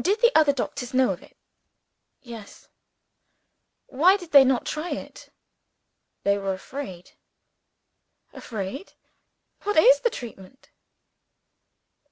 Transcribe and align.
"Did 0.00 0.20
the 0.20 0.30
other 0.36 0.52
doctors 0.52 0.94
know 0.94 1.10
of 1.10 1.20
it?" 1.20 1.36
"Yes." 2.22 2.68
"Why 3.86 4.16
did 4.16 4.30
they 4.30 4.44
not 4.44 4.64
try 4.66 4.90
it?" 4.90 5.30
"They 6.22 6.38
were 6.38 6.52
afraid." 6.54 7.16
"Afraid? 8.32 8.92
What 9.64 9.76
is 9.76 9.98
the 9.98 10.10
treatment?" 10.10 10.70